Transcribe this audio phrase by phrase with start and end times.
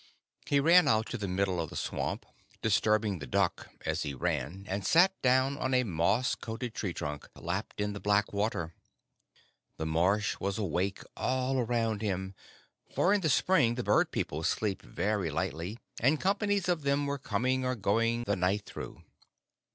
[0.47, 2.25] He ran out to the middle of the swamp,
[2.63, 7.29] disturbing the duck as he ran, and sat down on a moss coated tree trunk
[7.35, 8.73] lapped in the black water.
[9.77, 12.33] The marsh was awake all round him,
[12.95, 17.19] for in the spring the Bird People sleep very lightly, and companies of them were
[17.19, 19.03] coming or going the night through.